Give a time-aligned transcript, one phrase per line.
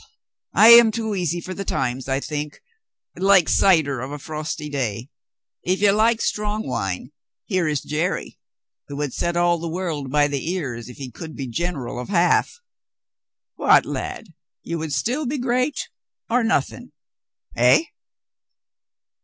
[0.55, 2.63] I am too easy for the times, I think—
[3.17, 5.09] like cider of a frosty day.
[5.61, 7.11] If you like strong wine,
[7.45, 8.39] here is Jerry,
[8.87, 12.09] who would set all the world by the ears if he could be general of
[12.09, 12.61] half.
[13.57, 14.29] What, lad,
[14.63, 15.87] you would still be great
[16.31, 16.93] or nothing,
[17.55, 17.83] eh?"